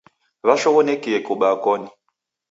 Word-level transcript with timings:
Washoghonokie 0.47 1.17
kubaa 1.27 1.55
koni. 1.63 1.87